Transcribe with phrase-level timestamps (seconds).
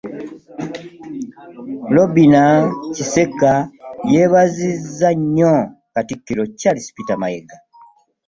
[1.95, 2.61] Robinah
[2.93, 3.51] Kisekka
[4.11, 5.53] yeebazizza nnyo
[5.93, 7.55] Katikkiro Charles Peter Mayiga.